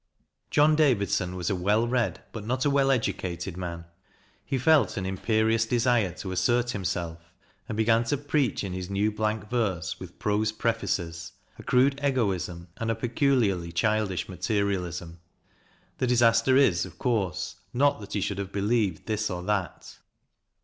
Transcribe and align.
John 0.49 0.75
Davidson 0.75 1.35
was 1.35 1.51
a 1.51 1.55
well 1.55 1.87
read, 1.87 2.23
but 2.31 2.43
not 2.43 2.65
a 2.65 2.71
well 2.71 2.89
educated 2.89 3.55
man. 3.55 3.85
He 4.43 4.57
felt 4.57 4.97
an 4.97 5.05
imperious 5.05 5.63
desire 5.67 6.11
to 6.13 6.31
assert 6.31 6.71
himself, 6.71 7.31
and 7.69 7.77
began 7.77 8.03
to 8.05 8.17
preach 8.17 8.63
in 8.63 8.73
his 8.73 8.89
new 8.89 9.11
blank 9.11 9.47
verse 9.51 9.99
with 9.99 10.17
prose 10.17 10.51
prefaces, 10.51 11.33
a 11.59 11.61
crude 11.61 11.99
egoism 12.03 12.69
and 12.77 12.89
a 12.89 12.95
peculiarly 12.95 13.71
childish 13.71 14.27
materialism. 14.27 15.19
The 15.99 16.07
disaster 16.07 16.57
is, 16.57 16.83
of 16.83 16.97
course, 16.97 17.57
not 17.71 17.99
that 18.01 18.13
he 18.13 18.21
should 18.21 18.39
have 18.39 18.51
believed 18.51 19.05
this 19.05 19.29
or 19.29 19.43
that. 19.43 19.99